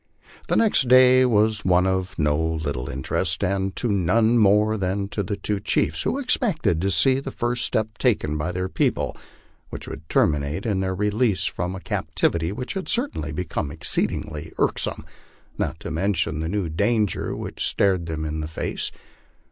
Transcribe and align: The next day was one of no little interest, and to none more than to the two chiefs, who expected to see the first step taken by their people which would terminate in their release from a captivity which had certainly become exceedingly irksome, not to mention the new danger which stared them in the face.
The 0.47 0.55
next 0.55 0.87
day 0.87 1.25
was 1.25 1.63
one 1.63 1.85
of 1.85 2.17
no 2.17 2.35
little 2.35 2.89
interest, 2.89 3.43
and 3.43 3.75
to 3.75 3.87
none 3.91 4.39
more 4.39 4.75
than 4.75 5.07
to 5.09 5.21
the 5.21 5.35
two 5.37 5.59
chiefs, 5.59 6.01
who 6.01 6.17
expected 6.17 6.81
to 6.81 6.89
see 6.89 7.19
the 7.19 7.29
first 7.29 7.63
step 7.65 7.99
taken 7.99 8.35
by 8.35 8.51
their 8.51 8.67
people 8.67 9.15
which 9.69 9.87
would 9.87 10.09
terminate 10.09 10.65
in 10.65 10.79
their 10.79 10.95
release 10.95 11.45
from 11.45 11.75
a 11.75 11.79
captivity 11.79 12.51
which 12.51 12.73
had 12.73 12.89
certainly 12.89 13.31
become 13.31 13.69
exceedingly 13.69 14.51
irksome, 14.57 15.05
not 15.59 15.79
to 15.81 15.91
mention 15.91 16.39
the 16.39 16.49
new 16.49 16.67
danger 16.67 17.35
which 17.35 17.63
stared 17.67 18.07
them 18.07 18.25
in 18.25 18.39
the 18.39 18.47
face. 18.47 18.91